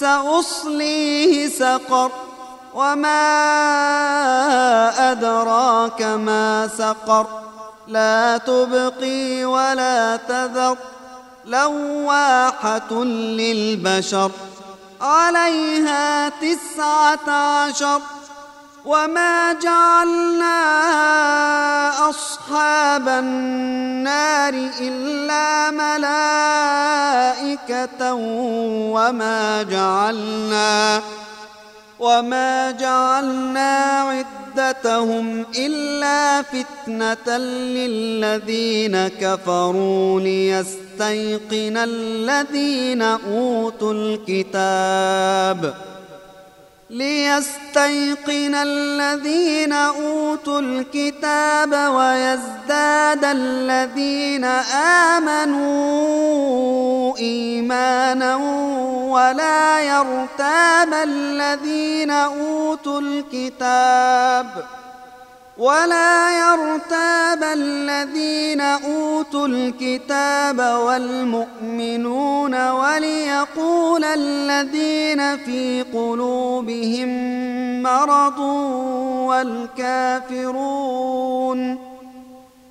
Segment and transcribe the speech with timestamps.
[0.00, 2.10] سأصليه سقر
[2.74, 3.22] وما
[5.12, 7.26] أدراك ما سقر
[7.88, 10.76] لا تبقي ولا تذر
[11.44, 14.30] لواحة للبشر
[15.00, 18.00] عليها تسعة عشر
[18.88, 20.58] وما جعلنا
[22.10, 27.34] أصحاب النار إلا ملائكة
[28.94, 31.02] وما جعلنا
[31.98, 45.88] وما جعلنا عدتهم إلا فتنة للذين كفروا ليستيقن الذين أوتوا الكتاب ۖ
[46.90, 54.44] ليستيقن الذين أوتوا الكتاب ويزداد الذين
[55.14, 55.98] آمنوا
[57.18, 58.36] إيمانا
[59.10, 64.64] ولا يرتاب الذين أوتوا الكتاب
[65.58, 77.08] ولا يرتاب الذين أوتوا الكتاب والمؤمنون وليقول الذين في قلوبهم
[77.82, 78.38] مرض
[80.38, 81.78] والكافرون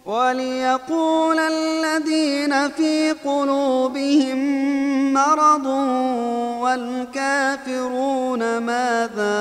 [0.08, 4.38] وليقول الذين في قلوبهم
[5.14, 5.66] مرض
[6.62, 9.38] والكافرون ماذا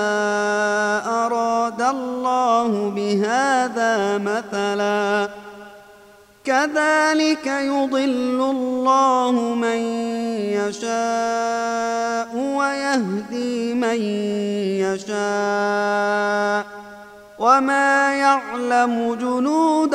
[1.07, 5.29] أراد الله بهذا مثلا؟
[6.45, 9.79] كذلك يضل الله من
[10.59, 14.01] يشاء ويهدي من
[14.83, 16.67] يشاء.
[17.39, 19.95] وما يعلم جنود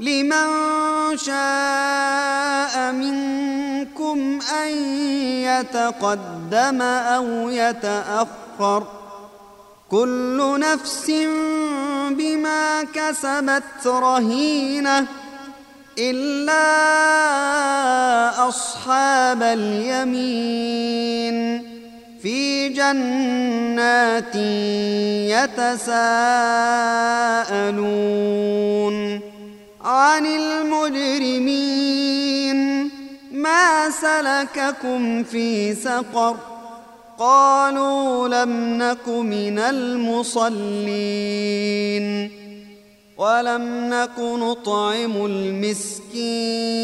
[0.00, 0.48] لمن
[1.16, 4.68] شاء منكم أن
[5.44, 8.86] يتقدم أو يتأخر
[9.90, 11.10] كل نفس
[12.10, 15.06] بما كسبت رهينة
[15.98, 16.64] إلا
[18.48, 20.84] أصحاب اليمين
[22.22, 24.34] في جنات
[27.94, 29.03] يتساءلون
[30.04, 31.80] عن المجرمين.
[33.32, 36.36] ما سلككم في سقر؟
[37.18, 40.44] قالوا لم نك من المصلين.
[43.18, 46.74] ولم نك نطعم المسكين.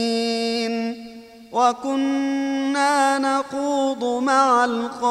[1.52, 5.10] وكنا نخوض مع الخائطين